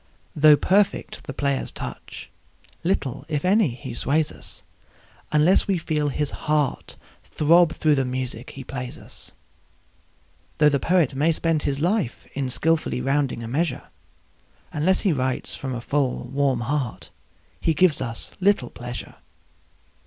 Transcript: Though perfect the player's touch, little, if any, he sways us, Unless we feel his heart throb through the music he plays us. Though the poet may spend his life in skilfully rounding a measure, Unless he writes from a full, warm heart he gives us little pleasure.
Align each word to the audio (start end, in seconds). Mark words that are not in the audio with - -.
Though 0.35 0.55
perfect 0.57 1.25
the 1.25 1.31
player's 1.35 1.69
touch, 1.71 2.31
little, 2.83 3.23
if 3.27 3.45
any, 3.45 3.67
he 3.75 3.93
sways 3.93 4.31
us, 4.31 4.63
Unless 5.31 5.67
we 5.67 5.77
feel 5.77 6.09
his 6.09 6.31
heart 6.49 6.95
throb 7.23 7.71
through 7.73 7.93
the 7.93 8.03
music 8.03 8.49
he 8.49 8.63
plays 8.63 8.97
us. 8.97 9.33
Though 10.57 10.69
the 10.69 10.79
poet 10.79 11.13
may 11.13 11.31
spend 11.31 11.61
his 11.61 11.79
life 11.79 12.25
in 12.33 12.49
skilfully 12.49 12.99
rounding 12.99 13.43
a 13.43 13.47
measure, 13.47 13.89
Unless 14.73 15.01
he 15.01 15.13
writes 15.13 15.55
from 15.55 15.75
a 15.75 15.81
full, 15.81 16.23
warm 16.23 16.61
heart 16.61 17.11
he 17.59 17.75
gives 17.75 18.01
us 18.01 18.31
little 18.39 18.71
pleasure. 18.71 19.17